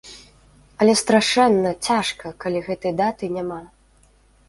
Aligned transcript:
Але 0.85 0.95
страшэнна, 1.01 1.71
цяжка, 1.91 2.35
калі 2.47 2.59
гэтай 2.71 2.93
даты 3.07 3.25
няма. 3.41 3.65